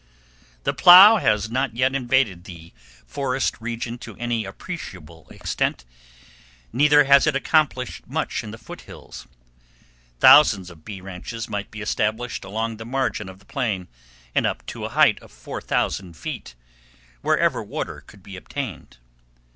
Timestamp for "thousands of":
10.19-10.83